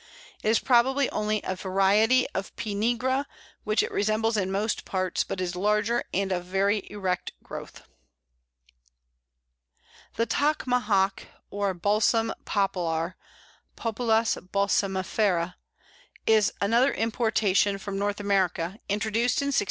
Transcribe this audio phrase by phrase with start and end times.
[0.41, 2.73] It is probably only a variety of P.
[2.73, 3.27] nigra,
[3.63, 7.83] which it resembles in most points, but is larger, and of very erect growth.
[10.15, 13.15] The Tacamahac or Balsam Poplar
[13.75, 15.53] (Populus balsamifera)
[16.25, 19.59] is another importation from North America, introduced in 1692.